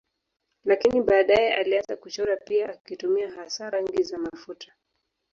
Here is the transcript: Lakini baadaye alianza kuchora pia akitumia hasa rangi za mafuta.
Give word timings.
Lakini 0.65 1.01
baadaye 1.01 1.53
alianza 1.53 1.95
kuchora 1.97 2.37
pia 2.37 2.69
akitumia 2.69 3.31
hasa 3.31 3.69
rangi 3.69 4.03
za 4.03 4.17
mafuta. 4.17 4.73